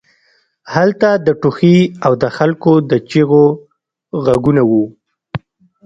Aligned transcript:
هلته 0.73 1.09
د 1.25 1.27
ټوخي 1.41 1.77
او 2.05 2.13
د 2.21 2.23
خلکو 2.37 2.71
د 2.89 2.91
چیغو 3.09 3.45
غږونه 4.23 4.61
وو 4.69 4.83